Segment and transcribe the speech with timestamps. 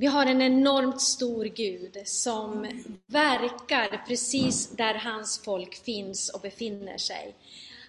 [0.00, 6.98] Vi har en enormt stor Gud som verkar precis där hans folk finns och befinner
[6.98, 7.34] sig.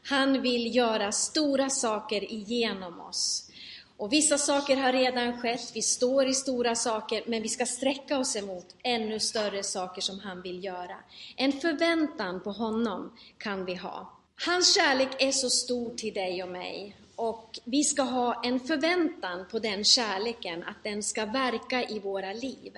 [0.04, 3.52] Han vill göra stora saker igenom oss.
[3.98, 8.18] Och vissa saker har redan skett, vi står i stora saker, men vi ska sträcka
[8.18, 10.96] oss emot ännu större saker som han vill göra.
[11.36, 14.20] En förväntan på honom kan vi ha.
[14.46, 19.46] Hans kärlek är så stor till dig och mig och vi ska ha en förväntan
[19.52, 22.78] på den kärleken, att den ska verka i våra liv.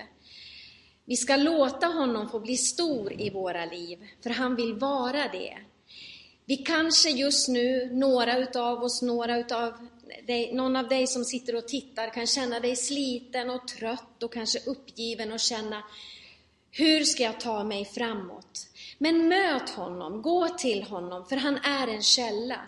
[1.06, 5.58] Vi ska låta honom få bli stor i våra liv, för han vill vara det.
[6.46, 9.74] Vi kanske just nu, några utav oss, några utav
[10.28, 14.34] dig, någon av dig som sitter och tittar kan känna dig sliten och trött och
[14.34, 15.84] kanske uppgiven och känna
[16.72, 18.68] hur ska jag ta mig framåt?
[18.98, 22.60] Men möt honom, gå till honom, för han är en källa.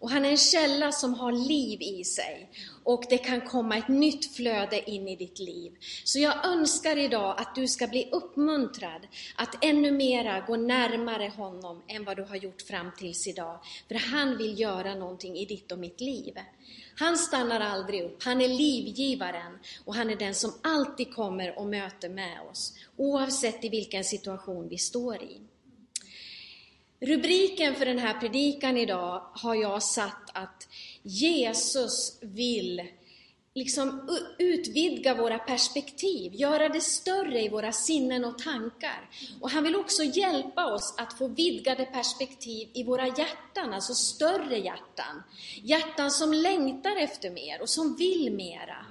[0.00, 2.50] Och han är en källa som har liv i sig.
[2.84, 5.72] Och det kan komma ett nytt flöde in i ditt liv.
[6.04, 11.82] Så jag önskar idag att du ska bli uppmuntrad att ännu mera gå närmare honom
[11.88, 13.58] än vad du har gjort fram tills idag.
[13.88, 16.34] För han vill göra någonting i ditt och mitt liv.
[16.96, 21.66] Han stannar aldrig upp, han är livgivaren och han är den som alltid kommer och
[21.66, 25.40] möter med oss, oavsett i vilken situation vi står i.
[27.02, 30.68] Rubriken för den här predikan idag har jag satt att
[31.02, 32.82] Jesus vill
[33.54, 39.10] liksom utvidga våra perspektiv, göra det större i våra sinnen och tankar.
[39.40, 44.58] Och han vill också hjälpa oss att få vidgade perspektiv i våra hjärtan, alltså större
[44.58, 45.22] hjärtan.
[45.62, 48.86] Hjärtan som längtar efter mer och som vill mera.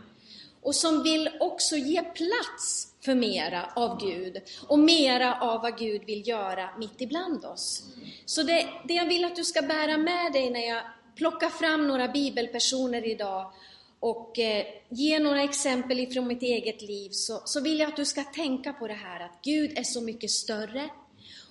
[0.61, 6.05] Och som vill också ge plats för mera av Gud och mera av vad Gud
[6.05, 7.83] vill göra mitt ibland oss.
[8.25, 10.81] Så det, det jag vill att du ska bära med dig när jag
[11.15, 13.51] plockar fram några bibelpersoner idag
[13.99, 18.05] och eh, ge några exempel ifrån mitt eget liv, så, så vill jag att du
[18.05, 20.89] ska tänka på det här att Gud är så mycket större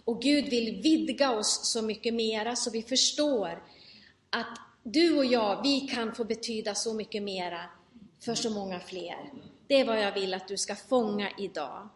[0.04, 3.62] och Gud vill vidga oss så mycket mera så vi förstår
[4.30, 7.60] att du och jag, vi kan få betyda så mycket mera
[8.24, 9.32] för så många fler.
[9.68, 11.88] Det är vad jag vill att du ska fånga idag.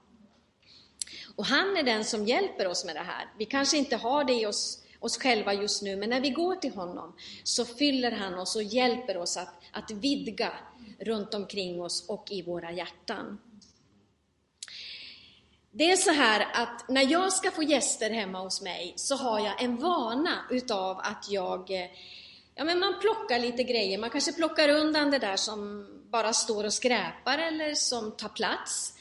[1.36, 3.26] Och han är den som hjälper oss med det här.
[3.38, 6.56] Vi kanske inte har det i oss, oss själva just nu, men när vi går
[6.56, 10.52] till honom så fyller han oss och hjälper oss att, att vidga
[10.98, 13.38] runt omkring oss och i våra hjärtan.
[15.70, 19.40] Det är så här att när jag ska få gäster hemma hos mig så har
[19.40, 21.90] jag en vana utav att jag eh,
[22.54, 26.64] Ja men man plockar lite grejer, man kanske plockar undan det där som bara står
[26.64, 28.94] och skräpar eller som tar plats.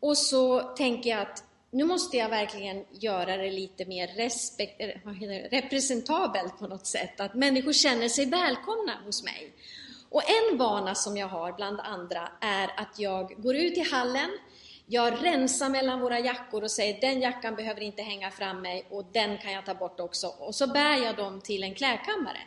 [0.00, 4.88] Och så tänker jag att nu måste jag verkligen göra det lite mer respekt, eh,
[5.50, 9.52] representabelt på något sätt, att människor känner sig välkomna hos mig.
[10.10, 14.30] Och en vana som jag har bland andra är att jag går ut i hallen,
[14.90, 19.04] jag rensar mellan våra jackor och säger den jackan behöver inte hänga fram mig och
[19.12, 20.26] den kan jag ta bort också.
[20.26, 22.38] Och så bär jag dem till en klädkammare.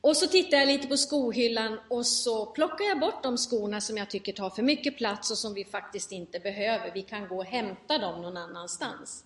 [0.00, 3.96] Och så tittar jag lite på skohyllan och så plockar jag bort de skorna som
[3.96, 6.90] jag tycker tar för mycket plats och som vi faktiskt inte behöver.
[6.94, 9.24] Vi kan gå och hämta dem någon annanstans.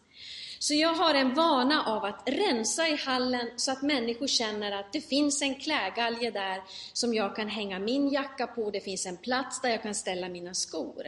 [0.58, 4.92] Så jag har en vana av att rensa i hallen så att människor känner att
[4.92, 6.62] det finns en klädgalge där
[6.92, 10.28] som jag kan hänga min jacka på, det finns en plats där jag kan ställa
[10.28, 11.06] mina skor.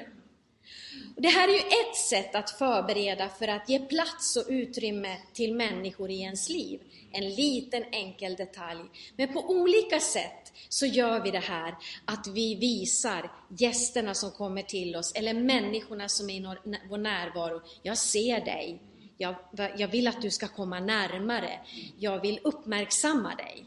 [1.17, 5.17] Och det här är ju ett sätt att förbereda för att ge plats och utrymme
[5.33, 6.81] till människor i ens liv.
[7.13, 8.85] En liten enkel detalj.
[9.17, 11.75] Men på olika sätt så gör vi det här
[12.05, 17.61] att vi visar gästerna som kommer till oss, eller människorna som är i vår närvaro,
[17.83, 18.81] jag ser dig.
[19.19, 19.35] Jag,
[19.77, 21.61] jag vill att du ska komma närmare.
[21.99, 23.65] Jag vill uppmärksamma dig.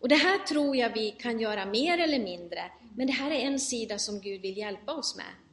[0.00, 3.40] Och det här tror jag vi kan göra mer eller mindre, men det här är
[3.40, 5.45] en sida som Gud vill hjälpa oss med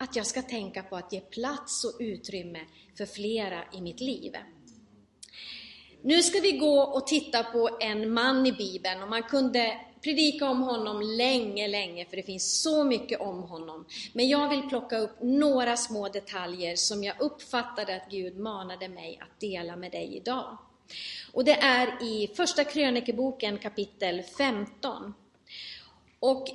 [0.00, 2.60] att jag ska tänka på att ge plats och utrymme
[2.96, 4.36] för flera i mitt liv.
[6.02, 10.50] Nu ska vi gå och titta på en man i Bibeln och man kunde predika
[10.50, 13.86] om honom länge, länge, för det finns så mycket om honom.
[14.12, 19.18] Men jag vill plocka upp några små detaljer som jag uppfattade att Gud manade mig
[19.22, 20.58] att dela med dig idag.
[21.32, 25.14] Och det är i Första krönikeboken kapitel 15.
[26.20, 26.48] Och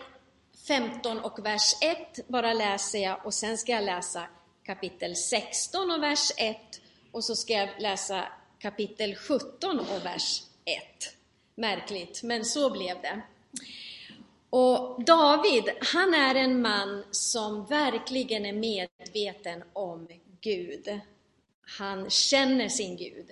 [0.68, 4.28] 15 och vers 1 bara läser jag och sen ska jag läsa
[4.64, 6.58] kapitel 16 och vers 1
[7.12, 8.28] och så ska jag läsa
[8.60, 10.78] kapitel 17 och vers 1.
[11.56, 13.22] Märkligt, men så blev det.
[14.50, 20.08] Och David, han är en man som verkligen är medveten om
[20.42, 21.00] Gud.
[21.62, 23.32] Han känner sin Gud.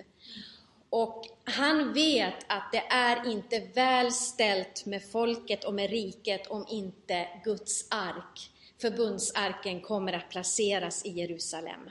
[0.96, 6.66] Och han vet att det är inte väl ställt med folket och med riket om
[6.68, 8.50] inte Guds ark
[8.80, 11.90] förbundsarken kommer att placeras i Jerusalem.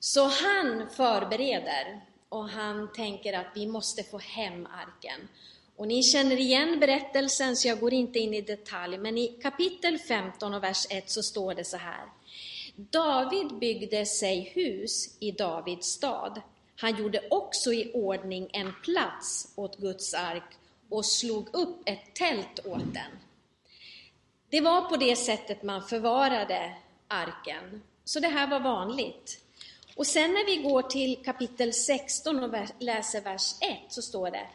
[0.00, 5.28] Så han förbereder och han tänker att vi måste få hem arken.
[5.76, 9.98] Och ni känner igen berättelsen så jag går inte in i detalj, men i kapitel
[9.98, 12.04] 15 och vers 1 så står det så här.
[12.76, 16.40] David byggde sig hus i Davids stad.
[16.76, 20.58] Han gjorde också i ordning en plats åt Guds ark
[20.88, 23.18] och slog upp ett tält åt den.
[24.50, 26.76] Det var på det sättet man förvarade
[27.08, 29.40] arken, så det här var vanligt.
[29.96, 34.46] Och sen när vi går till kapitel 16 och läser vers 1 så står det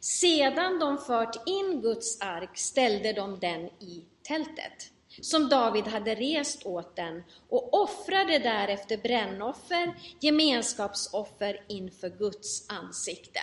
[0.00, 4.90] Sedan de fört in Guds ark ställde de den i tältet
[5.20, 13.40] som David hade rest åt den och offrade därefter brännoffer, gemenskapsoffer inför Guds ansikte.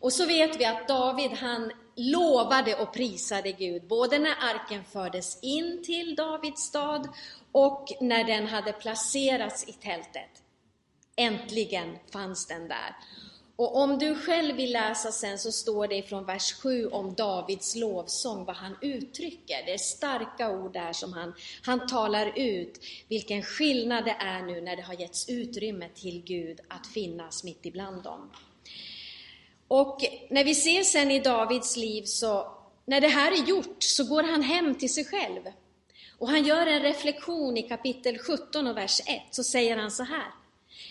[0.00, 5.38] Och så vet vi att David han lovade och prisade Gud, både när arken fördes
[5.42, 7.08] in till Davids stad
[7.52, 10.42] och när den hade placerats i tältet.
[11.16, 12.96] Äntligen fanns den där.
[13.62, 17.74] Och om du själv vill läsa sen så står det från vers 7 om Davids
[17.74, 19.66] lovsång, vad han uttrycker.
[19.66, 24.60] Det är starka ord där som han, han talar ut, vilken skillnad det är nu
[24.60, 28.30] när det har getts utrymme till Gud att finnas mitt ibland dem.
[29.68, 30.00] Och
[30.30, 32.52] när vi ser sen i Davids liv så,
[32.84, 35.42] när det här är gjort så går han hem till sig själv.
[36.18, 40.02] Och han gör en reflektion i kapitel 17 och vers 1, så säger han så
[40.02, 40.41] här.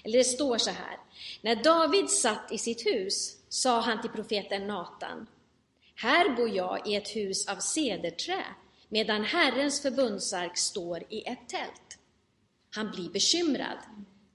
[0.03, 0.97] Eller det står så här.
[1.41, 5.27] När David satt i sitt hus sa han till profeten Natan.
[5.95, 8.45] Här bor jag i ett hus av cederträ
[8.89, 11.97] medan Herrens förbundsark står i ett tält.
[12.75, 13.77] Han blir bekymrad.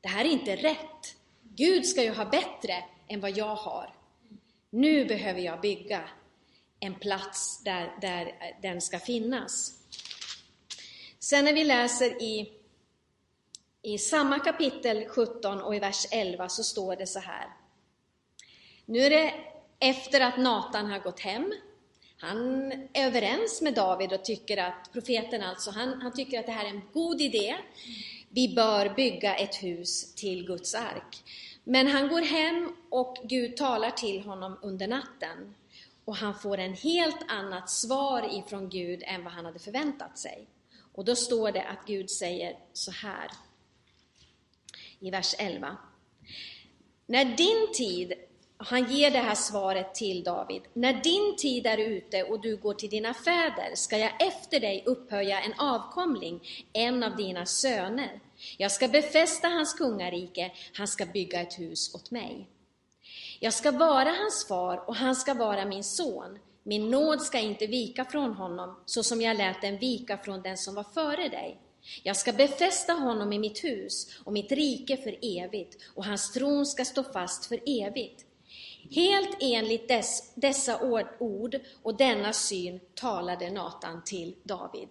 [0.01, 1.17] Det här är inte rätt.
[1.43, 3.95] Gud ska ju ha bättre än vad jag har.
[4.71, 6.09] Nu behöver jag bygga
[6.81, 9.73] en plats där, där den ska finnas.
[11.19, 12.53] Sen när vi läser i
[13.87, 17.49] i samma kapitel 17 och i vers 11 så står det så här.
[18.85, 19.35] Nu är det
[19.79, 21.53] efter att Natan har gått hem.
[22.19, 26.53] Han är överens med David och tycker att, profeten alltså, han, han tycker att det
[26.53, 27.57] här är en god idé.
[28.29, 31.25] Vi bör bygga ett hus till Guds ark.
[31.65, 35.55] Men han går hem och Gud talar till honom under natten.
[36.05, 40.47] Och han får en helt annat svar ifrån Gud än vad han hade förväntat sig.
[40.93, 43.31] Och då står det att Gud säger så här
[45.01, 45.77] i vers 11.
[47.07, 48.13] När din tid,
[48.57, 52.75] han ger det här svaret till David, när din tid är ute och du går
[52.75, 56.41] till dina fäder ska jag efter dig upphöja en avkomling,
[56.73, 58.21] en av dina söner.
[58.57, 62.49] Jag ska befästa hans kungarike, han ska bygga ett hus åt mig.
[63.41, 66.39] Jag ska vara hans far och han ska vara min son.
[66.63, 70.57] Min nåd ska inte vika från honom, så som jag lät den vika från den
[70.57, 71.61] som var före dig.
[72.03, 76.67] Jag ska befästa honom i mitt hus och mitt rike för evigt, och hans tron
[76.67, 78.25] ska stå fast för evigt.
[78.91, 80.81] Helt enligt dess, dessa
[81.19, 84.89] ord och denna syn talade Natan till David.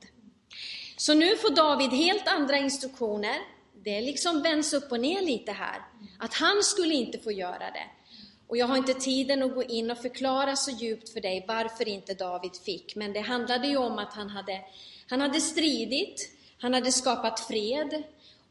[0.98, 3.36] Så nu får David helt andra instruktioner.
[3.84, 5.82] Det liksom vänds upp och ner lite här.
[6.20, 7.90] Att han skulle inte få göra det.
[8.48, 11.88] Och jag har inte tiden att gå in och förklara så djupt för dig varför
[11.88, 14.62] inte David fick, men det handlade ju om att han hade,
[15.10, 16.32] han hade stridit
[16.66, 18.04] han hade skapat fred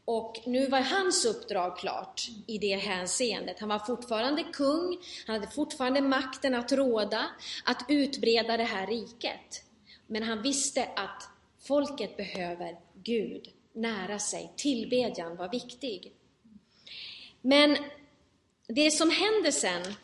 [0.05, 3.59] och nu var hans uppdrag klart i det hänseendet.
[3.59, 7.25] Han var fortfarande kung, han hade fortfarande makten att råda,
[7.65, 9.63] att utbreda det här riket.
[10.07, 11.29] Men han visste att
[11.67, 14.53] folket behöver Gud nära sig.
[14.55, 16.13] Tillbedjan var viktig.
[17.41, 17.77] Men
[18.67, 19.95] det som händer sen,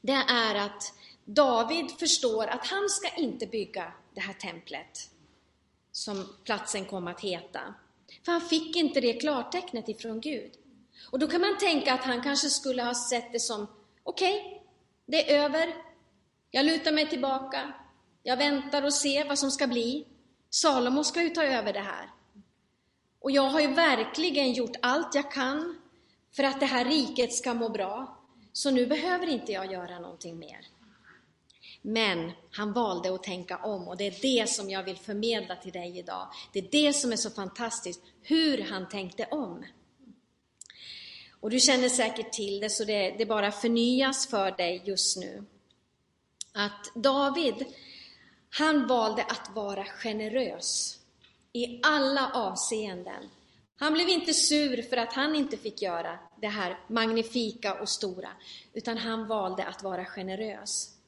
[0.00, 5.10] det är att David förstår att han ska inte bygga det här templet
[6.00, 7.60] som platsen kom att heta.
[8.24, 10.52] För han fick inte det klartecknet ifrån Gud.
[11.10, 13.66] Och då kan man tänka att han kanske skulle ha sett det som,
[14.02, 14.58] okej, okay,
[15.06, 15.74] det är över.
[16.50, 17.72] Jag lutar mig tillbaka.
[18.22, 20.06] Jag väntar och ser vad som ska bli.
[20.50, 22.10] Salomo ska ju ta över det här.
[23.20, 25.80] Och jag har ju verkligen gjort allt jag kan
[26.36, 28.18] för att det här riket ska må bra.
[28.52, 30.66] Så nu behöver inte jag göra någonting mer.
[31.82, 35.72] Men han valde att tänka om och det är det som jag vill förmedla till
[35.72, 36.28] dig idag.
[36.52, 39.64] Det är det som är så fantastiskt, hur han tänkte om.
[41.40, 45.44] Och du känner säkert till det, så det, det bara förnyas för dig just nu.
[46.52, 47.66] Att David,
[48.50, 50.98] han valde att vara generös
[51.52, 53.28] i alla avseenden.
[53.76, 58.28] Han blev inte sur för att han inte fick göra det här magnifika och stora,
[58.72, 60.99] utan han valde att vara generös.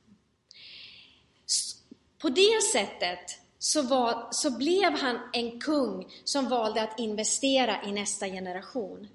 [2.23, 7.93] På det sättet så, var, så blev han en kung som valde att investera i
[7.93, 9.09] nästa generation.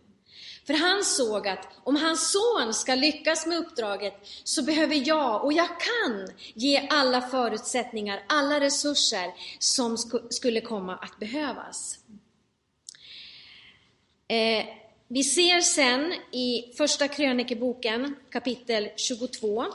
[0.67, 5.53] För han såg att om hans son ska lyckas med uppdraget så behöver jag, och
[5.53, 9.97] jag kan, ge alla förutsättningar, alla resurser som
[10.29, 11.99] skulle komma att behövas.
[14.27, 14.65] Eh,
[15.07, 19.65] vi ser sen i Första krönikeboken kapitel 22.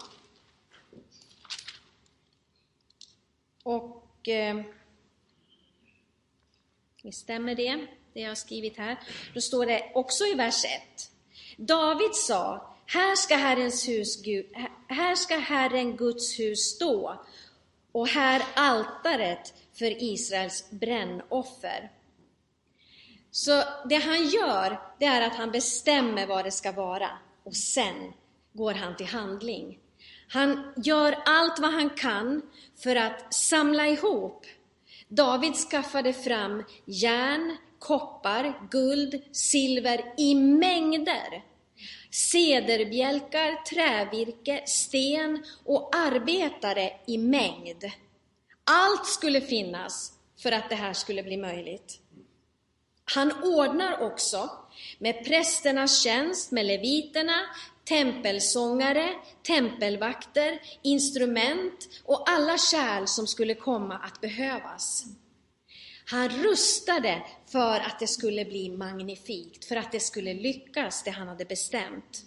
[3.63, 4.63] Och eh,
[7.13, 7.87] stämmer det?
[8.13, 8.97] det jag har skrivit här.
[9.35, 10.73] Då står det också i vers 1.
[11.57, 14.23] David sa, här ska, Herrens hus,
[14.89, 17.25] här ska Herren Guds hus stå
[17.93, 21.91] och här altaret för Israels brännoffer.
[23.31, 27.09] Så det han gör, det är att han bestämmer vad det ska vara
[27.45, 28.13] och sen
[28.53, 29.79] går han till handling.
[30.33, 32.43] Han gör allt vad han kan
[32.83, 34.47] för att samla ihop.
[35.09, 41.45] David skaffade fram järn, koppar, guld, silver i mängder.
[42.11, 47.85] Cederbjälkar, trävirke, sten och arbetare i mängd.
[48.65, 50.13] Allt skulle finnas
[50.43, 51.99] för att det här skulle bli möjligt.
[53.05, 54.51] Han ordnar också
[54.99, 57.41] med prästernas tjänst, med leviterna,
[57.85, 59.15] tempelsångare,
[59.47, 65.05] tempelvakter, instrument och alla kärl som skulle komma att behövas.
[66.05, 71.29] Han rustade för att det skulle bli magnifikt, för att det skulle lyckas, det han
[71.29, 72.25] hade bestämt.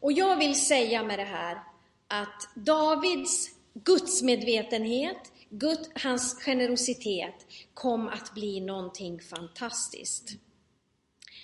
[0.00, 1.62] Och jag vill säga med det här
[2.08, 10.32] att Davids gudsmedvetenhet, Gud, hans generositet kom att bli någonting fantastiskt.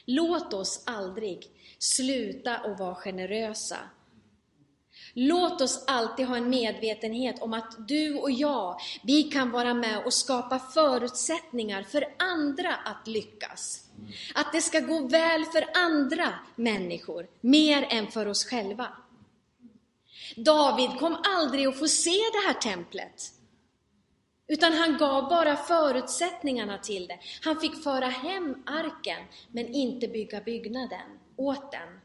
[0.07, 1.47] Låt oss aldrig
[1.79, 3.79] sluta att vara generösa
[5.15, 10.05] Låt oss alltid ha en medvetenhet om att du och jag, vi kan vara med
[10.05, 13.85] och skapa förutsättningar för andra att lyckas.
[14.35, 18.89] Att det ska gå väl för andra människor, mer än för oss själva.
[20.37, 23.23] David kom aldrig att få se det här templet.
[24.47, 27.19] Utan han gav bara förutsättningarna till det.
[27.43, 32.01] Han fick föra hem arken, men inte bygga byggnaden åt den.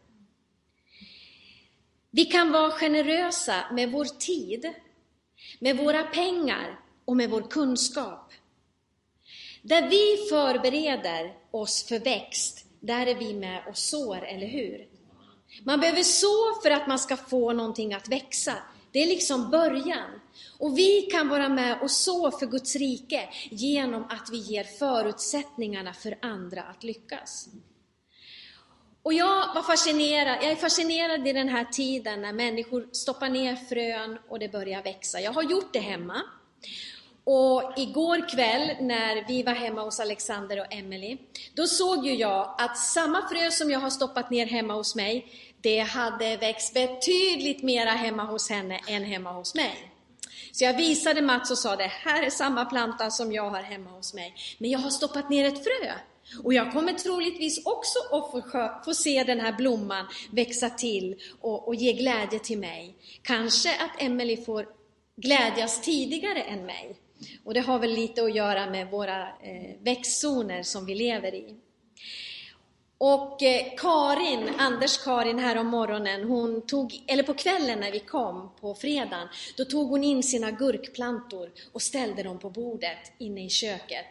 [2.12, 4.74] Vi kan vara generösa med vår tid,
[5.60, 8.34] med våra pengar och med vår kunskap.
[9.62, 14.88] Där vi förbereder oss för växt, där är vi med och sår, eller hur?
[15.63, 18.53] Man behöver så för att man ska få någonting att växa.
[18.91, 20.19] Det är liksom början.
[20.60, 25.94] Och vi kan vara med och så för Guds rike genom att vi ger förutsättningarna
[25.94, 27.50] för andra att lyckas.
[29.04, 33.56] Och jag var fascinerad, jag är fascinerad i den här tiden när människor stoppar ner
[33.56, 35.20] frön och det börjar växa.
[35.20, 36.22] Jag har gjort det hemma.
[37.24, 41.18] Och igår kväll när vi var hemma hos Alexander och Emily,
[41.56, 45.25] då såg ju jag att samma frö som jag har stoppat ner hemma hos mig,
[45.62, 49.88] det hade växt betydligt mera hemma hos henne än hemma hos mig.
[50.51, 53.89] Så jag visade Mats och sa det här är samma planta som jag har hemma
[53.89, 55.93] hos mig, men jag har stoppat ner ett frö.
[56.43, 58.41] Och jag kommer troligtvis också att få,
[58.86, 62.96] få se den här blomman växa till och, och ge glädje till mig.
[63.22, 64.67] Kanske att Emelie får
[65.15, 66.96] glädjas tidigare än mig.
[67.43, 71.55] Och det har väl lite att göra med våra eh, växtzoner som vi lever i.
[73.01, 78.00] Och eh, Karin, Anders Karin här om morgonen, hon tog, eller på kvällen när vi
[78.00, 79.27] kom på fredagen,
[79.58, 84.06] då tog hon in sina gurkplantor och ställde dem på bordet inne i köket.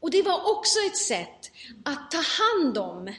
[0.00, 1.50] Och det var också ett sätt
[1.84, 3.14] att ta hand om,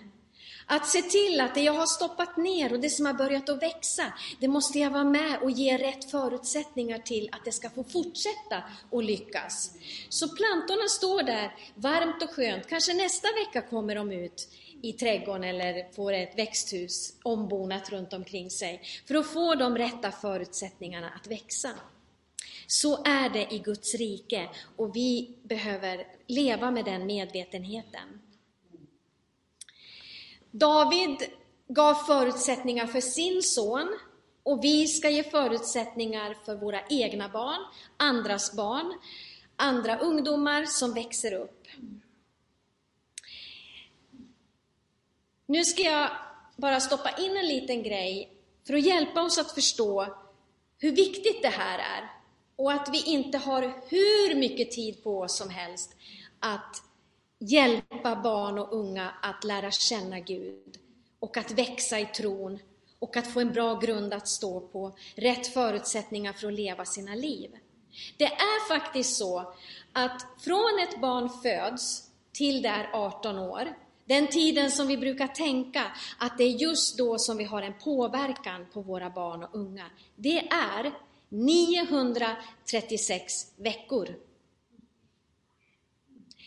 [0.65, 3.61] att se till att det jag har stoppat ner och det som har börjat att
[3.61, 4.03] växa,
[4.39, 8.63] det måste jag vara med och ge rätt förutsättningar till att det ska få fortsätta
[8.91, 9.71] att lyckas.
[10.09, 14.49] Så plantorna står där varmt och skönt, kanske nästa vecka kommer de ut
[14.81, 20.11] i trädgården eller får ett växthus ombonat runt omkring sig, för att få de rätta
[20.11, 21.69] förutsättningarna att växa.
[22.67, 28.21] Så är det i Guds rike och vi behöver leva med den medvetenheten.
[30.51, 31.17] David
[31.67, 33.99] gav förutsättningar för sin son
[34.43, 37.61] och vi ska ge förutsättningar för våra egna barn,
[37.97, 38.93] andras barn,
[39.55, 41.67] andra ungdomar som växer upp.
[45.49, 46.09] Nu ska jag
[46.55, 48.31] bara stoppa in en liten grej
[48.67, 50.17] för att hjälpa oss att förstå
[50.77, 52.11] hur viktigt det här är
[52.55, 55.95] och att vi inte har hur mycket tid på oss som helst
[56.39, 56.83] att
[57.39, 60.79] hjälpa barn och unga att lära känna Gud
[61.19, 62.59] och att växa i tron
[62.99, 67.15] och att få en bra grund att stå på, rätt förutsättningar för att leva sina
[67.15, 67.51] liv.
[68.17, 69.53] Det är faktiskt så
[69.93, 73.75] att från ett barn föds till det är 18 år,
[74.09, 77.73] den tiden som vi brukar tänka att det är just då som vi har en
[77.83, 79.85] påverkan på våra barn och unga,
[80.15, 80.91] det är
[81.29, 84.15] 936 veckor.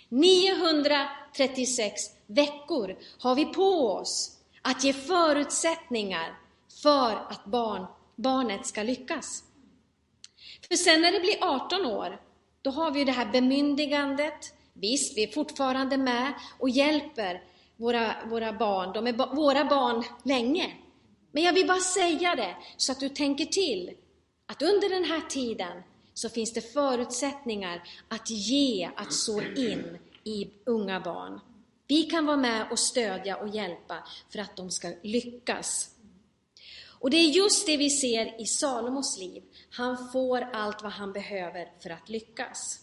[0.09, 6.39] 936 veckor har vi på oss att ge förutsättningar
[6.83, 9.45] för att barn, barnet ska lyckas.
[10.69, 12.21] För sen när det blir 18 år,
[12.63, 14.55] då har vi det här bemyndigandet.
[14.73, 17.52] Visst, vi är fortfarande med och hjälper
[17.83, 18.93] våra, våra barn.
[18.93, 20.77] De är ba våra barn länge.
[21.33, 23.91] Men jag vill bara säga det så att du tänker till
[24.47, 25.83] att under den här tiden
[26.15, 31.41] så finns det förutsättningar att ge, att så in i unga barn.
[31.87, 33.99] Vi kan vara med och stödja och hjälpa
[34.33, 35.89] för att de ska lyckas.
[36.87, 39.43] Och det är just det vi ser i Salomos liv.
[39.71, 42.81] Han får allt vad han behöver för att lyckas.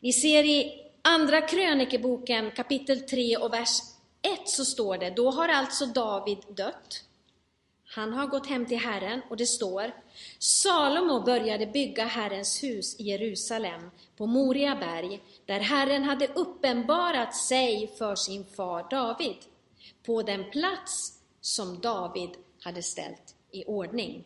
[0.00, 3.80] Vi ser i Andra krönikeboken kapitel 3 och vers
[4.22, 7.04] 1 så står det, då har alltså David dött.
[7.84, 9.92] Han har gått hem till Herren och det står
[10.38, 17.94] Salomo började bygga Herrens hus i Jerusalem på Moria berg, där Herren hade uppenbarat sig
[17.98, 19.36] för sin far David,
[20.06, 22.30] på den plats som David
[22.60, 24.24] hade ställt i ordning.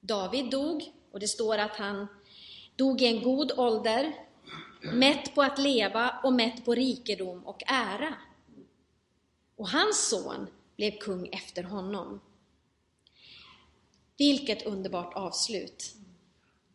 [0.00, 2.06] David dog och det står att han
[2.76, 4.27] dog i en god ålder,
[4.80, 8.14] mätt på att leva och mätt på rikedom och ära.
[9.56, 12.20] Och hans son blev kung efter honom.
[14.16, 15.94] Vilket underbart avslut!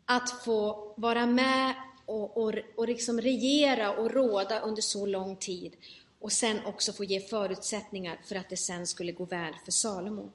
[0.05, 5.75] Att få vara med och, och, och liksom regera och råda under så lång tid
[6.19, 10.31] och sen också få ge förutsättningar för att det sen skulle gå väl för Salomo.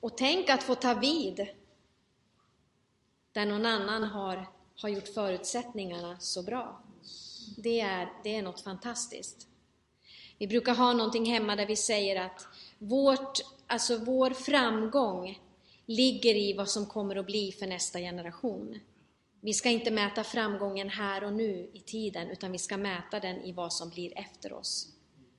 [0.00, 1.46] Och tänk att få ta vid
[3.32, 4.46] där någon annan har,
[4.80, 6.82] har gjort förutsättningarna så bra.
[7.56, 9.46] Det är, det är något fantastiskt.
[10.38, 12.46] Vi brukar ha någonting hemma där vi säger att
[12.78, 15.40] vårt, alltså vår framgång
[15.86, 18.78] ligger i vad som kommer att bli för nästa generation.
[19.40, 23.42] Vi ska inte mäta framgången här och nu i tiden, utan vi ska mäta den
[23.42, 24.88] i vad som blir efter oss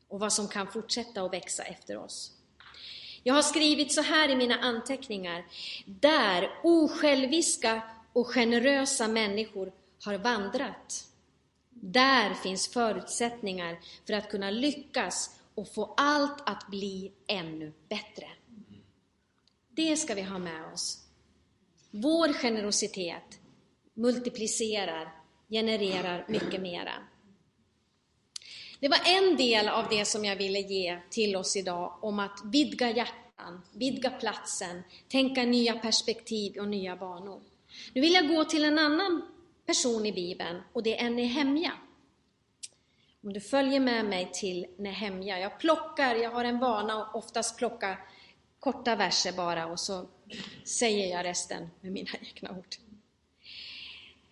[0.08, 2.32] och vad som kan fortsätta att växa efter oss.
[3.24, 5.46] Jag har skrivit så här i mina anteckningar,
[5.86, 7.82] där osjälviska
[8.14, 9.72] och generösa människor
[10.04, 11.08] har vandrat.
[11.70, 18.28] Där finns förutsättningar för att kunna lyckas och få allt att bli ännu bättre.
[19.70, 21.08] Det ska vi ha med oss.
[21.92, 23.40] Vår generositet
[23.94, 25.16] multiplicerar,
[25.50, 26.94] genererar mycket mera.
[28.80, 32.40] Det var en del av det som jag ville ge till oss idag om att
[32.46, 37.42] vidga hjärtan, vidga platsen, tänka nya perspektiv och nya banor.
[37.94, 39.22] Nu vill jag gå till en annan
[39.66, 41.72] person i Bibeln och det är Nehemja.
[43.24, 45.40] Om du följer med mig till Nehemja.
[45.40, 47.98] Jag plockar, jag har en vana att oftast plocka
[48.60, 50.08] korta verser bara och så
[50.66, 52.76] säger jag resten med mina egna ord.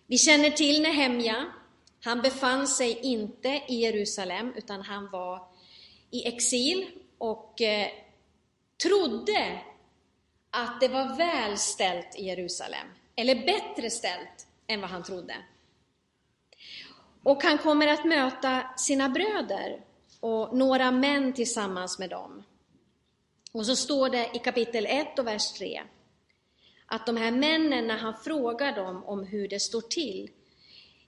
[0.06, 1.52] Vi känner till Nehemja.
[2.02, 5.48] Han befann sig inte i Jerusalem utan han var
[6.10, 7.88] i exil och eh,
[8.82, 9.60] trodde
[10.50, 12.86] att det var väl ställt i Jerusalem,
[13.20, 15.36] eller bättre ställt än vad han trodde.
[17.22, 19.84] Och han kommer att möta sina bröder
[20.20, 22.42] och några män tillsammans med dem.
[23.52, 25.82] Och så står det i kapitel 1 och vers 3
[26.86, 30.30] att de här männen, när han frågar dem om hur det står till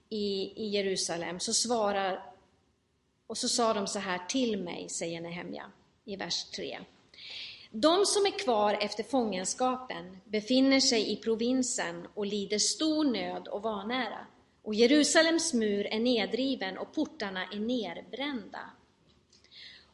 [0.09, 2.33] i, i Jerusalem, så svarar
[3.27, 5.71] och så sa de så här till mig, säger Nehemja
[6.05, 6.79] i vers 3.
[7.75, 13.61] De som är kvar efter fångenskapen befinner sig i provinsen och lider stor nöd och
[13.61, 14.27] vanära.
[14.63, 18.59] Och Jerusalems mur är nedriven och portarna är nerbrända.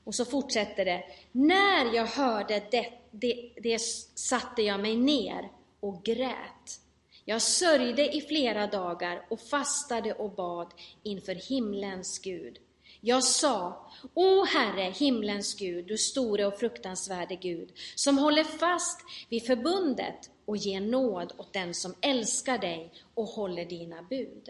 [0.03, 1.03] Och så fortsätter det.
[1.31, 3.79] När jag hörde det, det, det
[4.15, 6.81] satte jag mig ner och grät.
[7.25, 12.59] Jag sörjde i flera dagar och fastade och bad inför himlens Gud.
[13.01, 19.45] Jag sa, O Herre, himlens Gud, du store och fruktansvärde Gud, som håller fast vid
[19.45, 24.49] förbundet och ger nåd åt den som älskar dig och håller dina bud.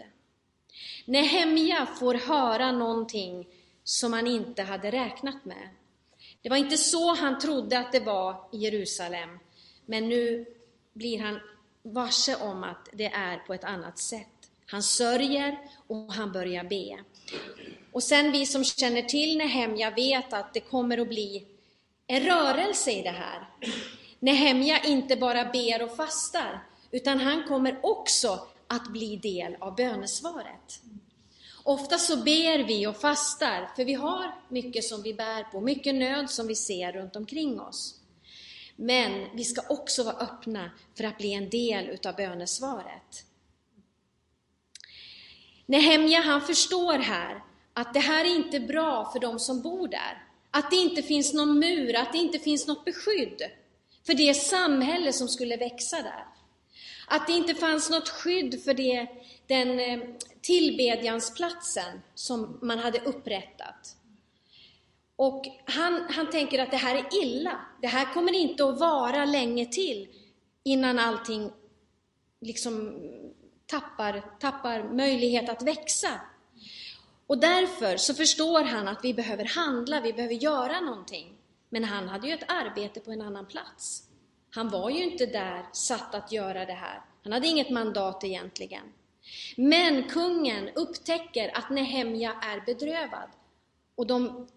[1.04, 3.46] Nehemja får höra någonting
[3.84, 5.68] som han inte hade räknat med.
[6.42, 9.38] Det var inte så han trodde att det var i Jerusalem,
[9.86, 10.46] men nu
[10.92, 11.40] blir han
[11.82, 14.50] varse om att det är på ett annat sätt.
[14.66, 17.04] Han sörjer och han börjar be.
[18.00, 21.46] Och sen vi som känner till Nehemja vet att det kommer att bli
[22.06, 23.48] en rörelse i det här.
[24.18, 30.82] Nehemja inte bara ber och fastar, utan han kommer också att bli del av bönesvaret.
[31.62, 35.94] Ofta så ber vi och fastar, för vi har mycket som vi bär på, mycket
[35.94, 38.00] nöd som vi ser runt omkring oss.
[38.76, 43.24] Men vi ska också vara öppna för att bli en del utav bönesvaret.
[45.66, 50.24] Nehemja han förstår här att det här är inte bra för de som bor där.
[50.50, 53.42] Att det inte finns någon mur, att det inte finns något beskydd
[54.06, 56.24] för det samhälle som skulle växa där.
[57.06, 59.06] Att det inte fanns något skydd för det,
[59.46, 60.00] den eh,
[60.40, 63.96] tillbedjansplatsen som man hade upprättat.
[65.16, 67.60] Och han, han tänker att det här är illa.
[67.82, 70.08] Det här kommer inte att vara länge till
[70.62, 71.50] innan allting
[72.40, 72.94] liksom
[73.66, 76.20] tappar, tappar möjlighet att växa.
[77.30, 81.36] Och därför så förstår han att vi behöver handla, vi behöver göra någonting.
[81.68, 84.02] Men han hade ju ett arbete på en annan plats.
[84.50, 87.02] Han var ju inte där satt att göra det här.
[87.22, 88.82] Han hade inget mandat egentligen.
[89.56, 93.30] Men kungen upptäcker att Nehemja är bedrövad
[93.94, 94.48] och de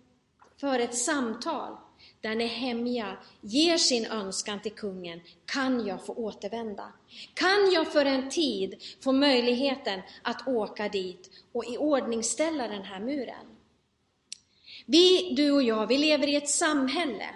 [0.58, 1.78] för ett samtal
[2.24, 5.22] där Nehemja ger sin önskan till kungen.
[5.46, 6.94] Kan jag få återvända?
[7.34, 13.46] Kan jag för en tid få möjligheten att åka dit och iordningställa den här muren?
[14.86, 17.30] Vi, du och jag, vi lever i ett samhälle.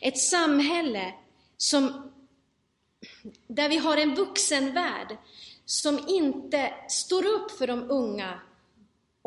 [0.00, 1.14] Ett samhälle
[1.56, 2.12] som,
[3.46, 5.16] där vi har en vuxenvärld
[5.64, 8.40] som inte står upp för de unga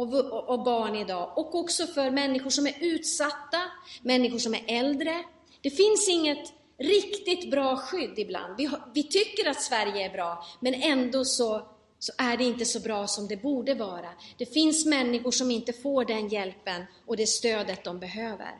[0.02, 3.62] och, och barn idag och också för människor som är utsatta,
[4.02, 5.24] människor som är äldre.
[5.62, 8.58] Det finns inget riktigt bra skydd ibland.
[8.58, 11.68] Vi, vi tycker att Sverige är bra, men ändå så,
[12.00, 14.10] så är det inte så bra som det borde vara.
[14.38, 18.52] Det finns människor som inte får den hjälpen och det stödet de behöver.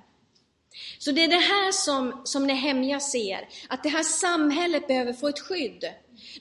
[1.00, 5.28] Så det är det här som, som Nehemja ser, att det här samhället behöver få
[5.28, 5.86] ett skydd.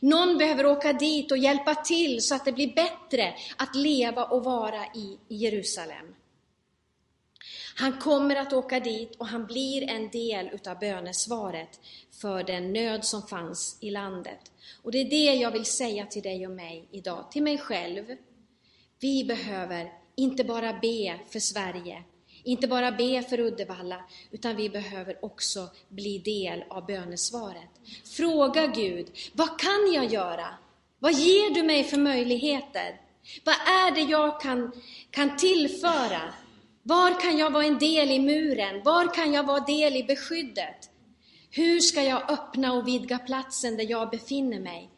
[0.01, 4.45] Någon behöver åka dit och hjälpa till så att det blir bättre att leva och
[4.45, 6.15] vara i Jerusalem.
[7.75, 11.81] Han kommer att åka dit och han blir en del utav bönesvaret
[12.21, 14.53] för den nöd som fanns i landet.
[14.83, 18.05] Och det är det jag vill säga till dig och mig idag, till mig själv.
[19.01, 22.05] Vi behöver inte bara be för Sverige,
[22.45, 27.71] inte bara be för Uddevalla, utan vi behöver också bli del av bönesvaret.
[28.17, 30.47] Fråga Gud, vad kan jag göra?
[30.99, 33.01] Vad ger du mig för möjligheter?
[33.45, 34.73] Vad är det jag kan,
[35.11, 36.35] kan tillföra?
[36.83, 38.83] Var kan jag vara en del i muren?
[38.83, 40.91] Var kan jag vara del i beskyddet?
[41.51, 44.91] Hur ska jag öppna och vidga platsen där jag befinner mig?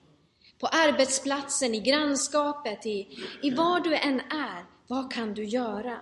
[0.61, 3.09] På arbetsplatsen, i grannskapet, i,
[3.43, 4.65] i var du än är.
[4.87, 5.99] Vad kan du göra?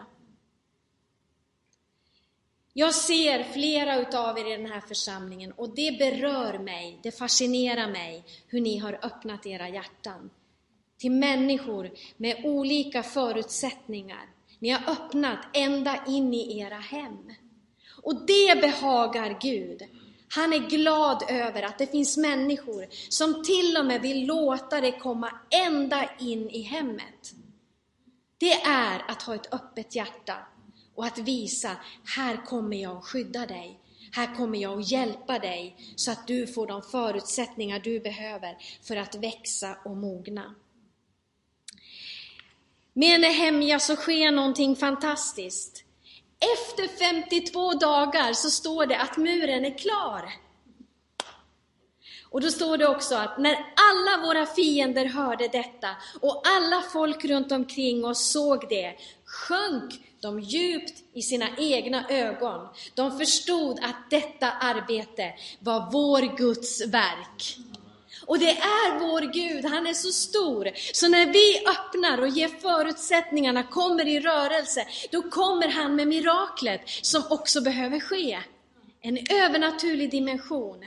[2.72, 7.88] Jag ser flera utav er i den här församlingen och det berör mig, det fascinerar
[7.90, 10.30] mig hur ni har öppnat era hjärtan
[10.98, 14.28] till människor med olika förutsättningar.
[14.58, 17.32] Ni har öppnat ända in i era hem.
[18.02, 19.82] Och det behagar Gud.
[20.34, 24.92] Han är glad över att det finns människor som till och med vill låta det
[24.92, 27.34] komma ända in i hemmet.
[28.38, 30.36] Det är att ha ett öppet hjärta
[31.00, 33.80] och att visa, här kommer jag att skydda dig.
[34.12, 38.96] Här kommer jag att hjälpa dig så att du får de förutsättningar du behöver för
[38.96, 40.54] att växa och mogna.
[42.92, 45.84] Med Nehemja så sker någonting fantastiskt.
[46.56, 50.32] Efter 52 dagar så står det att muren är klar.
[52.24, 55.88] Och då står det också att när alla våra fiender hörde detta
[56.20, 62.68] och alla folk runt omkring oss såg det, sjönk de djupt i sina egna ögon.
[62.94, 67.56] De förstod att detta arbete var vår Guds verk.
[68.26, 72.48] Och det är vår Gud, han är så stor, så när vi öppnar och ger
[72.48, 78.38] förutsättningarna, kommer i rörelse, då kommer han med miraklet som också behöver ske.
[79.00, 80.84] En övernaturlig dimension.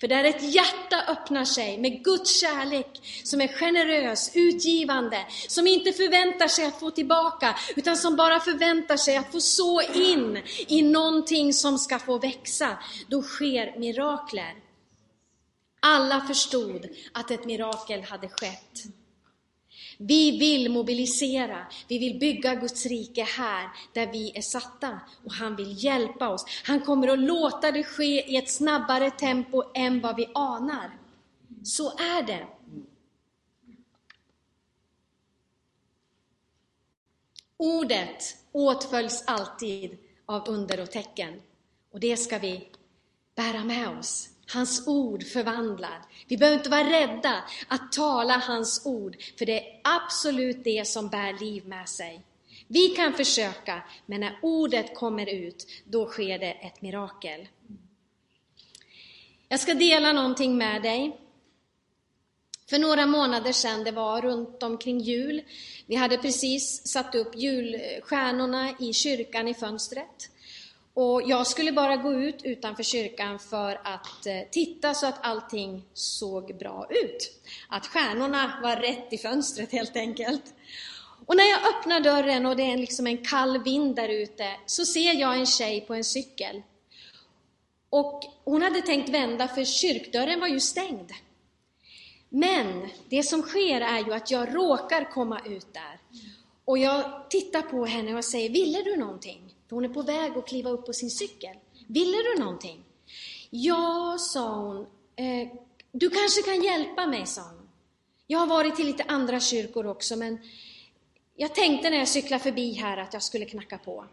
[0.00, 5.92] För där ett hjärta öppnar sig med Guds kärlek som är generös, utgivande, som inte
[5.92, 10.82] förväntar sig att få tillbaka, utan som bara förväntar sig att få så in i
[10.82, 14.54] någonting som ska få växa, då sker mirakler.
[15.80, 18.97] Alla förstod att ett mirakel hade skett.
[20.00, 25.56] Vi vill mobilisera, vi vill bygga Guds rike här där vi är satta och han
[25.56, 26.44] vill hjälpa oss.
[26.64, 30.98] Han kommer att låta det ske i ett snabbare tempo än vad vi anar.
[31.64, 32.46] Så är det.
[37.56, 41.42] Ordet åtföljs alltid av under och tecken
[41.90, 42.68] och det ska vi
[43.34, 44.28] bära med oss.
[44.52, 46.02] Hans ord förvandlar.
[46.28, 51.08] Vi behöver inte vara rädda att tala hans ord, för det är absolut det som
[51.08, 52.22] bär liv med sig.
[52.66, 57.48] Vi kan försöka, men när ordet kommer ut, då sker det ett mirakel.
[59.48, 61.20] Jag ska dela någonting med dig.
[62.70, 65.42] För några månader sedan, det var runt omkring jul,
[65.86, 70.30] vi hade precis satt upp julstjärnorna i kyrkan i fönstret.
[71.00, 75.84] Och jag skulle bara gå ut utanför kyrkan för att eh, titta så att allting
[75.94, 77.42] såg bra ut.
[77.68, 80.42] Att stjärnorna var rätt i fönstret helt enkelt.
[81.26, 84.84] Och när jag öppnar dörren och det är liksom en kall vind där ute, så
[84.84, 86.62] ser jag en tjej på en cykel.
[87.90, 91.12] Och hon hade tänkt vända för kyrkdörren var ju stängd.
[92.28, 96.00] Men det som sker är ju att jag råkar komma ut där.
[96.64, 99.47] Och jag tittar på henne och säger, ville du någonting?
[99.68, 101.56] För hon är på väg att kliva upp på sin cykel.
[101.86, 102.84] Ville du någonting?
[103.50, 104.86] Ja, sa hon.
[105.16, 105.48] Eh,
[105.92, 107.68] du kanske kan hjälpa mig, sa hon.
[108.26, 110.38] Jag har varit till lite andra kyrkor också, men
[111.36, 114.06] jag tänkte när jag cyklade förbi här att jag skulle knacka på.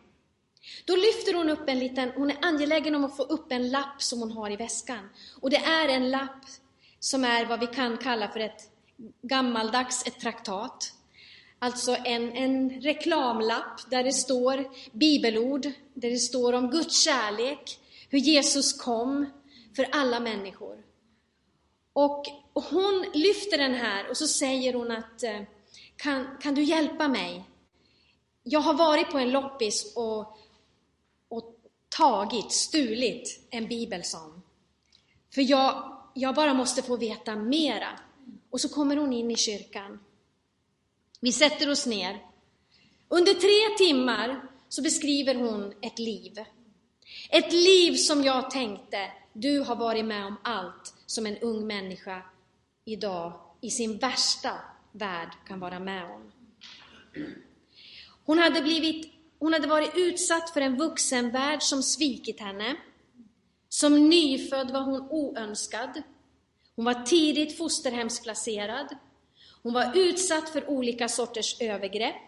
[0.86, 4.02] Då lyfter hon upp en liten, hon är angelägen om att få upp en lapp
[4.02, 5.10] som hon har i väskan.
[5.42, 6.46] Och det är en lapp
[7.00, 8.70] som är vad vi kan kalla för ett
[9.22, 10.95] gammaldags ett traktat.
[11.66, 15.62] Alltså en, en reklamlapp där det står bibelord,
[15.94, 19.26] där det står om Guds kärlek, hur Jesus kom
[19.76, 20.84] för alla människor.
[21.94, 25.42] Och, hon lyfter den här och så säger hon att eh,
[25.96, 27.44] kan, kan du hjälpa mig?
[28.44, 30.38] Jag har varit på en loppis och,
[31.28, 31.56] och
[31.98, 34.42] tagit, stulit en bibel, som.
[35.34, 38.00] För jag, jag bara måste få veta mera.
[38.50, 40.00] Och så kommer hon in i kyrkan.
[41.26, 42.24] Vi sätter oss ner.
[43.08, 46.34] Under tre timmar så beskriver hon ett liv.
[47.30, 52.22] Ett liv som jag tänkte, du har varit med om allt som en ung människa
[52.86, 54.52] idag i sin värsta
[54.92, 56.32] värld kan vara med om.
[58.26, 62.76] Hon hade, blivit, hon hade varit utsatt för en vuxenvärld som svikit henne.
[63.70, 66.02] Som nyfödd var hon oönskad.
[66.76, 68.98] Hon var tidigt fosterhemsplacerad.
[69.66, 72.22] Hon var utsatt för olika sorters övergrepp.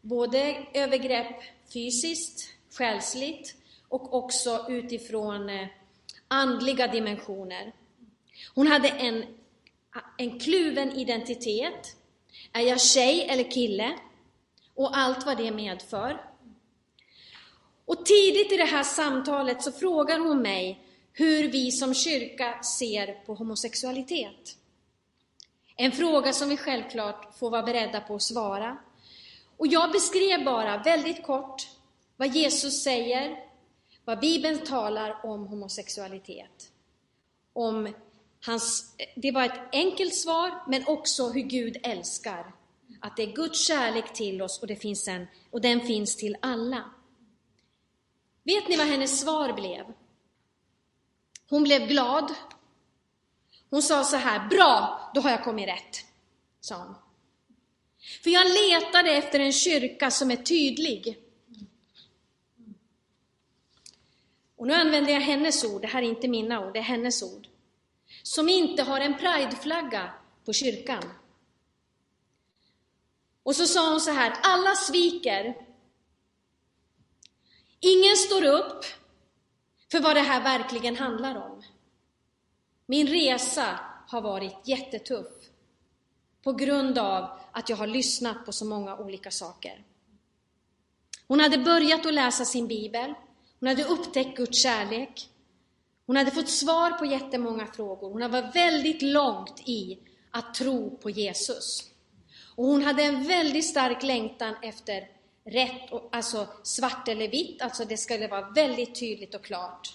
[0.00, 3.54] Både övergrepp fysiskt, själsligt
[3.88, 5.66] och också utifrån eh,
[6.28, 7.72] andliga dimensioner.
[8.54, 9.24] Hon hade en,
[10.18, 11.96] en kluven identitet.
[12.52, 13.98] Är jag tjej eller kille?
[14.74, 16.20] Och allt vad det medför.
[17.84, 23.12] Och tidigt i det här samtalet så frågar hon mig hur vi som kyrka ser
[23.26, 24.58] på homosexualitet.
[25.80, 28.78] En fråga som vi självklart får vara beredda på att svara.
[29.56, 31.68] Och jag beskrev bara väldigt kort
[32.16, 33.36] vad Jesus säger,
[34.04, 36.72] vad Bibeln talar om homosexualitet.
[37.52, 37.94] Om
[38.46, 42.52] hans, det var ett enkelt svar, men också hur Gud älskar.
[43.00, 46.36] Att det är Guds kärlek till oss och, det finns en, och den finns till
[46.42, 46.84] alla.
[48.42, 49.84] Vet ni vad hennes svar blev?
[51.48, 52.34] Hon blev glad.
[53.70, 56.04] Hon sa så här, bra, då har jag kommit rätt,
[56.60, 56.94] sa hon.
[58.22, 61.18] För jag letade efter en kyrka som är tydlig.
[64.56, 67.22] Och nu använder jag hennes ord, det här är inte mina ord, det är hennes
[67.22, 67.48] ord.
[68.22, 70.12] Som inte har en prideflagga
[70.44, 71.02] på kyrkan.
[73.42, 75.56] Och så sa hon så här, alla sviker.
[77.80, 78.84] Ingen står upp
[79.90, 81.62] för vad det här verkligen handlar om.
[82.90, 85.26] Min resa har varit jättetuff
[86.42, 89.84] på grund av att jag har lyssnat på så många olika saker.
[91.26, 93.14] Hon hade börjat att läsa sin bibel,
[93.60, 95.28] hon hade upptäckt Guds kärlek,
[96.06, 99.98] hon hade fått svar på jättemånga frågor, hon var väldigt långt i
[100.30, 101.90] att tro på Jesus.
[102.56, 105.08] Och hon hade en väldigt stark längtan efter
[105.44, 109.94] rätt, alltså svart eller vitt, alltså det skulle vara väldigt tydligt och klart.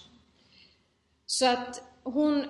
[1.26, 2.46] Så att hon,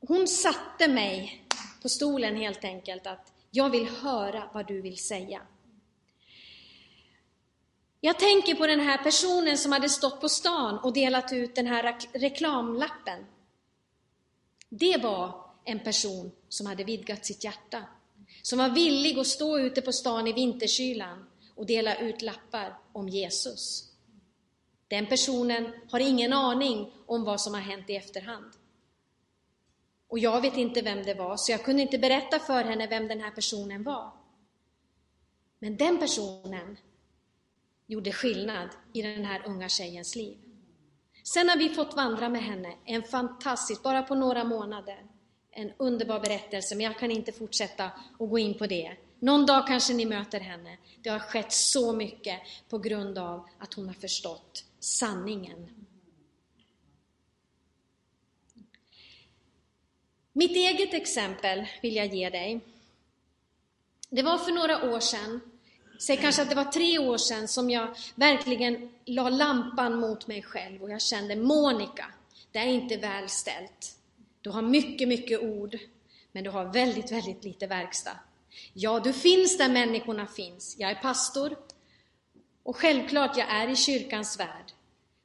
[0.00, 1.44] hon satte mig
[1.82, 5.42] på stolen helt enkelt, att jag vill höra vad du vill säga.
[8.00, 11.66] Jag tänker på den här personen som hade stått på stan och delat ut den
[11.66, 13.26] här reklamlappen.
[14.68, 17.84] Det var en person som hade vidgat sitt hjärta,
[18.42, 23.08] som var villig att stå ute på stan i vinterkylan och dela ut lappar om
[23.08, 23.84] Jesus.
[24.88, 28.52] Den personen har ingen aning om vad som har hänt i efterhand.
[30.10, 33.08] Och jag vet inte vem det var, så jag kunde inte berätta för henne vem
[33.08, 34.12] den här personen var.
[35.58, 36.78] Men den personen
[37.86, 40.38] gjorde skillnad i den här unga tjejens liv.
[41.24, 45.06] Sen har vi fått vandra med henne, en fantastisk, bara på några månader,
[45.50, 48.96] en underbar berättelse, men jag kan inte fortsätta att gå in på det.
[49.18, 50.76] Någon dag kanske ni möter henne.
[51.02, 55.86] Det har skett så mycket på grund av att hon har förstått sanningen.
[60.32, 62.60] Mitt eget exempel vill jag ge dig.
[64.10, 65.40] Det var för några år sedan,
[66.00, 70.42] säg kanske att det var tre år sedan, som jag verkligen la lampan mot mig
[70.42, 72.06] själv och jag kände Monica,
[72.52, 73.96] det är inte väl ställt.
[74.40, 75.78] Du har mycket, mycket ord,
[76.32, 78.18] men du har väldigt, väldigt lite verkstad.
[78.72, 80.76] Ja, du finns där människorna finns.
[80.78, 81.56] Jag är pastor
[82.62, 84.72] och självklart, jag är i kyrkans värld.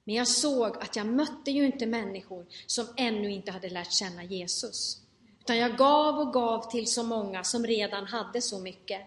[0.08, 4.24] Men jag såg att jag mötte ju inte människor som ännu inte hade lärt känna
[4.24, 5.02] Jesus.
[5.40, 9.02] Utan jag gav och gav till så många som redan hade så mycket.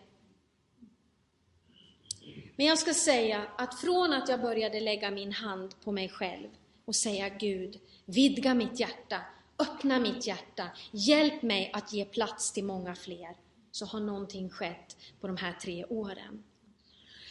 [2.56, 6.48] Men jag ska säga att från att jag började lägga min hand på mig själv
[6.84, 9.20] och säga Gud, vidga mitt hjärta,
[9.58, 13.36] öppna mitt hjärta, hjälp mig att ge plats till många fler,
[13.70, 16.44] så har någonting skett på de här tre åren.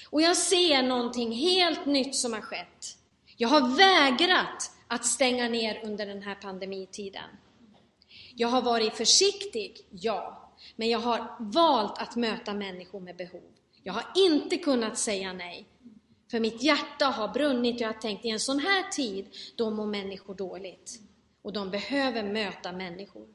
[0.10, 2.97] Och jag ser någonting helt nytt som har skett.
[3.38, 7.30] Jag har vägrat att stänga ner under den här pandemitiden.
[8.36, 13.52] Jag har varit försiktig, ja, men jag har valt att möta människor med behov.
[13.84, 15.66] Jag har inte kunnat säga nej,
[16.32, 19.70] för mitt hjärta har brunnit och jag har tänkt i en sån här tid, då
[19.70, 21.00] mår människor dåligt
[21.42, 23.28] och de behöver möta människor.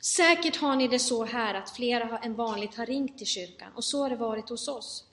[0.00, 3.84] Säkert har ni det så här att flera än vanligt har ringt till kyrkan och
[3.84, 5.04] så har det varit hos oss.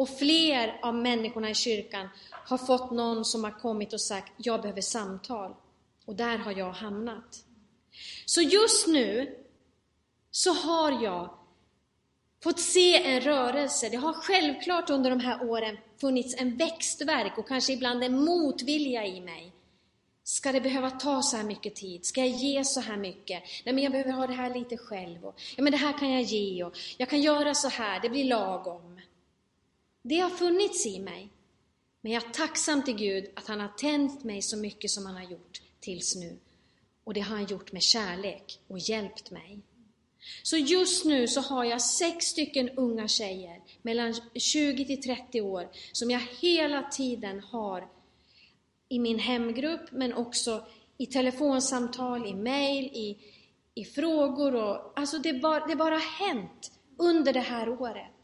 [0.00, 4.62] Och fler av människorna i kyrkan har fått någon som har kommit och sagt, jag
[4.62, 5.54] behöver samtal.
[6.04, 7.44] Och där har jag hamnat.
[8.26, 9.36] Så just nu
[10.30, 11.30] så har jag
[12.42, 13.88] fått se en rörelse.
[13.88, 19.06] Det har självklart under de här åren funnits en växtverk och kanske ibland en motvilja
[19.06, 19.52] i mig.
[20.24, 22.06] Ska det behöva ta så här mycket tid?
[22.06, 23.42] Ska jag ge så här mycket?
[23.64, 25.24] Nej, men jag behöver ha det här lite själv.
[25.24, 28.08] Och, ja, men det här kan jag ge och jag kan göra så här, det
[28.08, 28.99] blir lagom.
[30.02, 31.28] Det har funnits i mig.
[32.00, 35.14] Men jag är tacksam till Gud att han har tänt mig så mycket som han
[35.14, 36.38] har gjort tills nu.
[37.04, 39.58] Och det har han gjort med kärlek och hjälpt mig.
[40.42, 45.68] Så just nu så har jag sex stycken unga tjejer mellan 20 till 30 år
[45.92, 47.88] som jag hela tiden har
[48.88, 53.18] i min hemgrupp men också i telefonsamtal, i mail, i,
[53.74, 58.19] i frågor och alltså det bara, det bara hänt under det här året.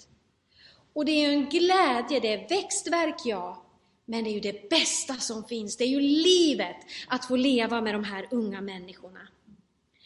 [0.96, 3.62] Och det är en glädje, det är växtverk ja,
[4.04, 6.76] men det är ju det bästa som finns, det är ju livet
[7.09, 9.20] att få leva med de här unga människorna.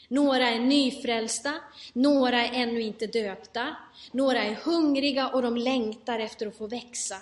[0.09, 1.55] Några är nyfrälsta,
[1.93, 3.77] några är ännu inte döpta,
[4.13, 7.17] några är hungriga och de längtar efter att få växa.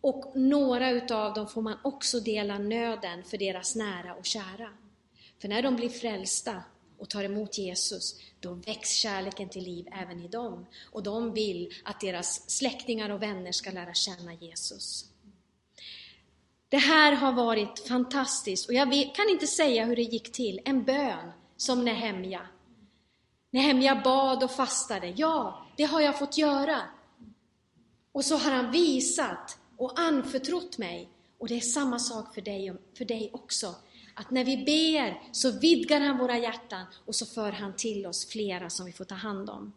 [0.00, 4.70] Och några utav dem får man också dela nöden för deras nära och kära.
[5.40, 6.62] För när de blir frälsta
[6.98, 10.66] och tar emot Jesus, då väcks kärleken till liv även i dem.
[10.92, 15.04] Och de vill att deras släktingar och vänner ska lära känna Jesus.
[16.68, 20.60] Det här har varit fantastiskt och jag kan inte säga hur det gick till.
[20.64, 22.46] En bön som Nehemja.
[23.50, 25.14] Nehemja bad och fastade.
[25.16, 26.80] Ja, det har jag fått göra.
[28.12, 31.08] Och så har han visat och anförtrott mig.
[31.38, 33.74] Och det är samma sak för dig, för dig också.
[34.18, 38.28] Att när vi ber så vidgar han våra hjärtan och så för han till oss
[38.28, 39.72] flera som vi får ta hand om.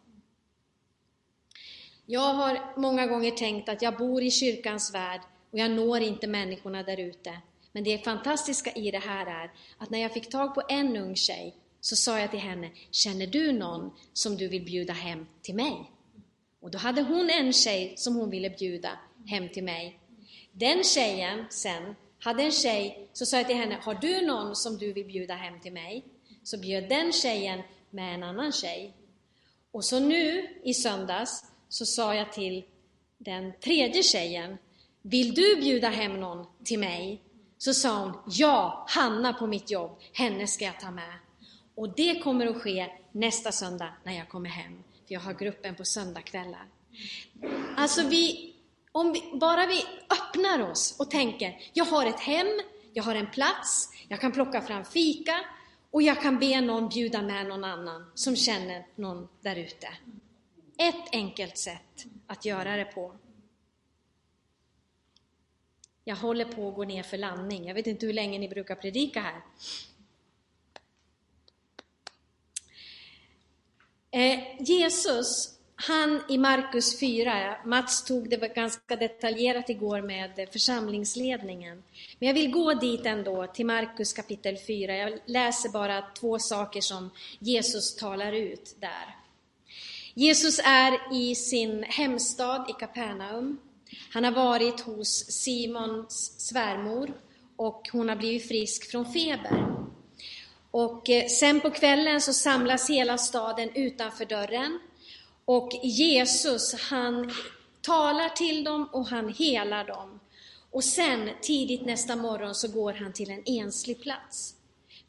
[2.06, 6.26] Jag har många gånger tänkt att jag bor i kyrkans värld och jag når inte
[6.26, 7.40] människorna där ute.
[7.72, 11.16] Men det fantastiska i det här är att när jag fick tag på en ung
[11.16, 15.54] tjej så sa jag till henne, känner du någon som du vill bjuda hem till
[15.54, 15.90] mig?
[16.60, 18.90] Och då hade hon en tjej som hon ville bjuda
[19.26, 19.98] hem till mig.
[20.52, 24.78] Den tjejen sen hade en tjej, så sa jag till henne, har du någon som
[24.78, 26.04] du vill bjuda hem till mig?
[26.42, 28.94] Så bjöd den tjejen med en annan tjej.
[29.70, 32.64] Och så nu i söndags så sa jag till
[33.18, 34.58] den tredje tjejen,
[35.02, 37.22] vill du bjuda hem någon till mig?
[37.58, 41.14] Så sa hon, ja, Hanna på mitt jobb, henne ska jag ta med.
[41.74, 45.74] Och det kommer att ske nästa söndag när jag kommer hem, för jag har gruppen
[45.74, 46.66] på söndagkvällar.
[47.76, 48.51] Alltså vi,
[48.92, 52.60] om vi, bara vi öppnar oss och tänker, jag har ett hem,
[52.92, 55.40] jag har en plats, jag kan plocka fram fika
[55.90, 59.88] och jag kan be någon bjuda med någon annan som känner någon där ute.
[60.76, 63.14] Ett enkelt sätt att göra det på.
[66.04, 67.66] Jag håller på att gå ner för landning.
[67.66, 69.42] Jag vet inte hur länge ni brukar predika här.
[74.10, 75.58] Eh, Jesus,
[75.88, 81.82] han i Markus 4, Mats tog det ganska detaljerat igår med församlingsledningen.
[82.18, 84.96] Men jag vill gå dit ändå, till Markus kapitel 4.
[84.96, 89.16] Jag läser bara två saker som Jesus talar ut där.
[90.14, 93.58] Jesus är i sin hemstad i Kapernaum.
[94.10, 97.12] Han har varit hos Simons svärmor
[97.56, 99.66] och hon har blivit frisk från feber.
[100.70, 104.78] Och eh, sen på kvällen så samlas hela staden utanför dörren
[105.56, 107.32] och Jesus han
[107.80, 110.20] talar till dem och han helar dem.
[110.70, 114.54] Och sen tidigt nästa morgon så går han till en enslig plats.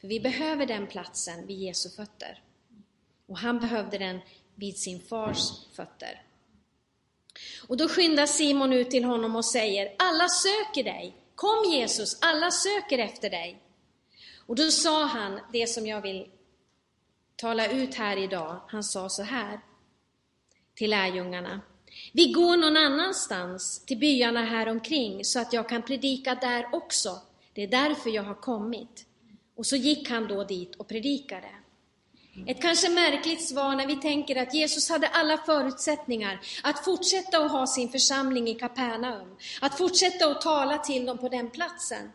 [0.02, 2.42] För vi behöver den platsen vid Jesu fötter.
[3.28, 4.20] Och han behövde den
[4.56, 6.22] vid sin fars fötter.
[7.68, 11.16] Och då skyndar Simon ut till honom och säger, alla söker dig.
[11.36, 13.62] Kom Jesus, alla söker efter dig.
[14.46, 16.28] Och då sa han det som jag vill
[17.36, 18.62] tala ut här idag.
[18.68, 19.60] Han sa så här
[20.76, 21.62] till lärjungarna.
[22.14, 27.22] Vi går någon annanstans, till byarna här omkring så att jag kan predika där också.
[27.54, 29.06] Det är därför jag har kommit.
[29.56, 31.50] Och så gick han då dit och predikade.
[32.48, 37.52] Ett kanske märkligt svar när vi tänker att Jesus hade alla förutsättningar att fortsätta att
[37.52, 42.12] ha sin församling i Kapernaum, att fortsätta att tala till dem på den platsen.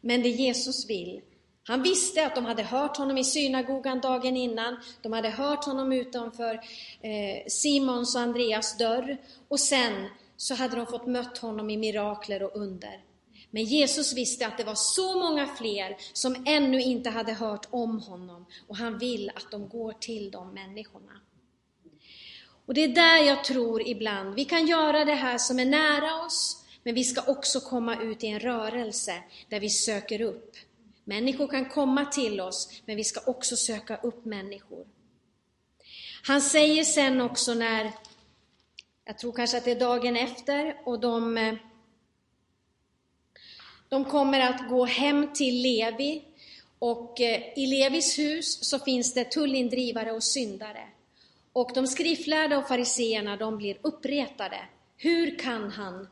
[0.00, 1.20] Men det Jesus vill,
[1.66, 5.92] han visste att de hade hört honom i synagogan dagen innan, de hade hört honom
[5.92, 6.54] utanför
[7.00, 9.16] eh, Simons och Andreas dörr
[9.48, 13.04] och sen så hade de fått mött honom i mirakler och under.
[13.50, 18.00] Men Jesus visste att det var så många fler som ännu inte hade hört om
[18.00, 21.20] honom och han vill att de går till de människorna.
[22.66, 26.26] Och det är där jag tror ibland, vi kan göra det här som är nära
[26.26, 30.56] oss, men vi ska också komma ut i en rörelse där vi söker upp.
[31.04, 34.86] Människor kan komma till oss, men vi ska också söka upp människor.
[36.22, 37.92] Han säger sen också när,
[39.04, 41.58] jag tror kanske att det är dagen efter, och de
[43.88, 46.22] de kommer att gå hem till Levi
[46.78, 50.88] och eh, i Levis hus så finns det tullindrivare och syndare.
[51.52, 54.58] Och de skriftlärda och fariseerna, de blir uppretade.
[54.96, 56.08] Hur kan han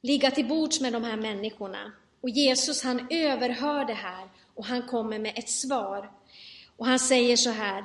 [0.00, 1.92] ligga till bords med de här människorna?
[2.24, 6.10] Och Jesus han överhör det här och han kommer med ett svar.
[6.76, 7.84] Och han säger så här.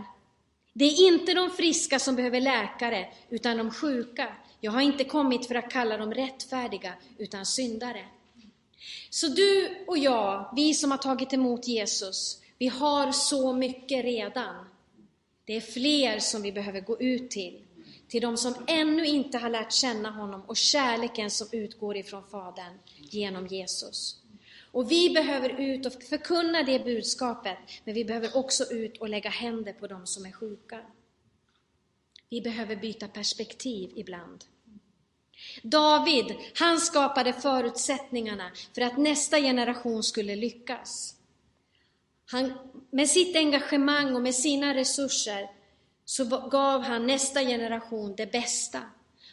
[0.74, 4.36] Det är inte de friska som behöver läkare, utan de sjuka.
[4.60, 8.06] Jag har inte kommit för att kalla dem rättfärdiga, utan syndare.
[9.10, 14.66] Så du och jag, vi som har tagit emot Jesus, vi har så mycket redan.
[15.46, 17.62] Det är fler som vi behöver gå ut till.
[18.08, 22.80] Till de som ännu inte har lärt känna honom och kärleken som utgår ifrån Fadern
[22.98, 24.18] genom Jesus.
[24.72, 29.30] Och vi behöver ut och förkunna det budskapet, men vi behöver också ut och lägga
[29.30, 30.82] händer på de som är sjuka.
[32.30, 34.45] Vi behöver byta perspektiv ibland.
[35.63, 41.15] David, han skapade förutsättningarna för att nästa generation skulle lyckas.
[42.26, 42.53] Han,
[42.89, 45.49] med sitt engagemang och med sina resurser
[46.05, 48.82] så gav han nästa generation det bästa.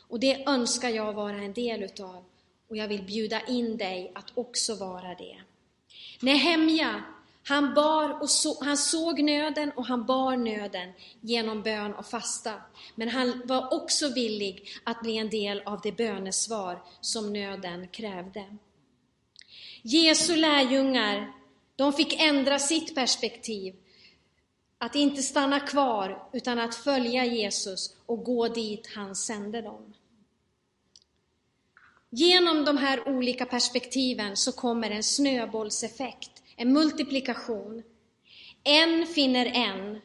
[0.08, 2.24] Och det önskar jag vara en del utav.
[2.68, 5.36] Och jag vill bjuda in dig att också vara det.
[6.20, 7.02] Nehemja,
[7.42, 12.54] han, bar och så, han såg nöden och han bar nöden genom bön och fasta.
[12.94, 18.56] Men han var också villig att bli en del av det bönesvar som nöden krävde.
[19.82, 21.32] Jesu lärjungar,
[21.76, 23.74] de fick ändra sitt perspektiv.
[24.78, 29.94] Att inte stanna kvar, utan att följa Jesus och gå dit han sände dem.
[32.18, 37.82] Genom de här olika perspektiven så kommer en snöbollseffekt en multiplikation.
[38.64, 40.00] En finner en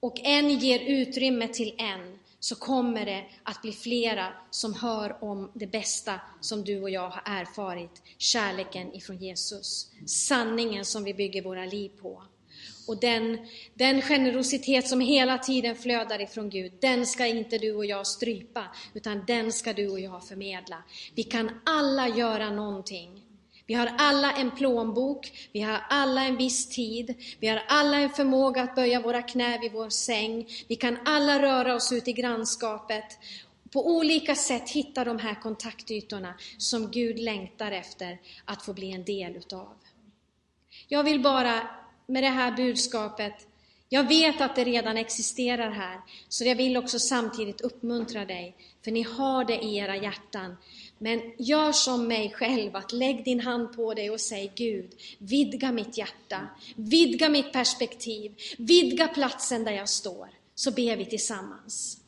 [0.00, 5.50] och en ger utrymme till en, så kommer det att bli flera som hör om
[5.54, 11.42] det bästa som du och jag har erfarit, kärleken ifrån Jesus, sanningen som vi bygger
[11.42, 12.22] våra liv på.
[12.90, 13.38] Och den,
[13.74, 18.64] den generositet som hela tiden flödar ifrån Gud, den ska inte du och jag strypa,
[18.94, 20.82] utan den ska du och jag förmedla.
[21.14, 23.22] Vi kan alla göra någonting
[23.66, 28.10] vi har alla en plånbok, vi har alla en viss tid, vi har alla en
[28.10, 32.12] förmåga att böja våra knä vid vår säng, vi kan alla röra oss ut i
[32.12, 33.04] grannskapet.
[33.72, 39.04] På olika sätt hitta de här kontaktytorna som Gud längtar efter att få bli en
[39.04, 39.74] del utav.
[40.88, 41.68] Jag vill bara
[42.10, 43.46] med det här budskapet,
[43.88, 48.90] jag vet att det redan existerar här, så jag vill också samtidigt uppmuntra dig, för
[48.90, 50.56] ni har det i era hjärtan.
[50.98, 55.72] Men gör som mig själv, att lägg din hand på dig och säg Gud, vidga
[55.72, 60.28] mitt hjärta, vidga mitt perspektiv, vidga platsen där jag står.
[60.54, 61.99] Så ber vi tillsammans.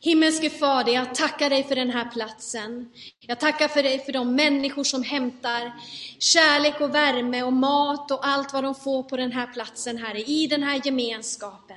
[0.00, 2.88] Himmelske Fader, jag tackar dig för den här platsen.
[3.20, 5.72] Jag tackar för dig för de människor som hämtar
[6.18, 10.18] kärlek och värme och mat och allt vad de får på den här platsen, Herre,
[10.18, 11.67] i den här gemenskapen.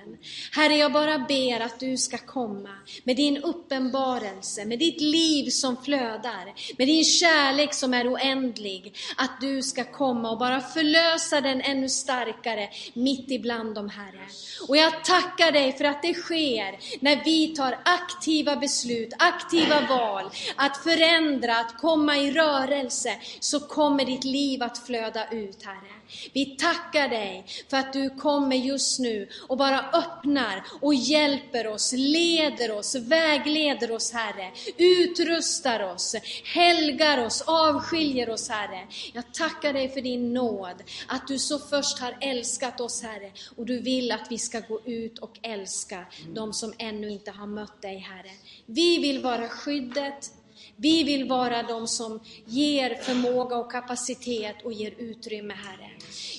[0.52, 2.70] Herre, jag bara ber att du ska komma
[3.04, 8.96] med din uppenbarelse, med ditt liv som flödar, med din kärlek som är oändlig.
[9.18, 14.26] Att du ska komma och bara förlösa den ännu starkare mitt ibland dem, Herre.
[14.68, 20.32] Och jag tackar dig för att det sker när vi tar aktiva beslut, aktiva val,
[20.56, 26.01] att förändra, att komma i rörelse, så kommer ditt liv att flöda ut, Herre.
[26.34, 31.94] Vi tackar dig för att du kommer just nu och bara öppnar och hjälper oss,
[31.98, 36.16] leder oss, vägleder oss Herre, utrustar oss,
[36.54, 38.88] helgar oss, avskiljer oss Herre.
[39.14, 43.66] Jag tackar dig för din nåd, att du så först har älskat oss Herre och
[43.66, 47.82] du vill att vi ska gå ut och älska de som ännu inte har mött
[47.82, 48.32] dig Herre.
[48.66, 50.32] Vi vill vara skyddet,
[50.76, 55.90] vi vill vara de som ger förmåga och kapacitet och ger utrymme, Herre.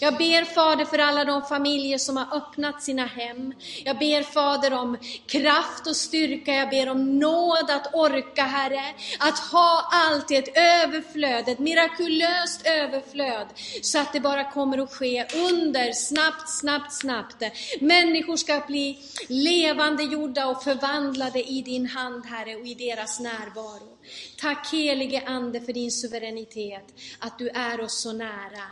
[0.01, 3.55] Jag ber Fader för alla de familjer som har öppnat sina hem.
[3.85, 8.95] Jag ber Fader om kraft och styrka, jag ber om nåd att orka Herre.
[9.19, 13.47] Att ha alltid ett överflöd, ett mirakulöst överflöd.
[13.83, 17.43] Så att det bara kommer att ske under, snabbt, snabbt, snabbt.
[17.81, 18.99] Människor ska bli
[19.29, 23.93] levande gjorda och förvandlade i din hand Herre och i deras närvaro.
[24.37, 28.67] Tack helige Ande för din suveränitet, att du är oss så nära.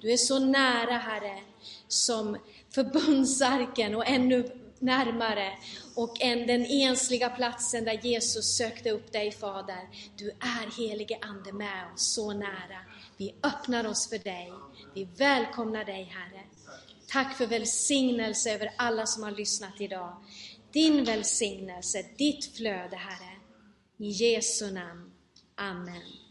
[0.00, 1.38] Du är så nära Herre,
[1.88, 2.36] som
[2.70, 5.52] förbundsarken och ännu närmare
[5.94, 9.88] och än den ensliga platsen där Jesus sökte upp dig Fader.
[10.16, 12.80] Du är helige Ande med oss så nära.
[13.16, 14.52] Vi öppnar oss för dig.
[14.94, 16.42] Vi välkomnar dig Herre.
[17.08, 20.16] Tack för välsignelse över alla som har lyssnat idag.
[20.72, 23.35] Din välsignelse, ditt flöde Herre.
[23.98, 25.10] I Jesu namn.
[25.58, 26.25] Amen.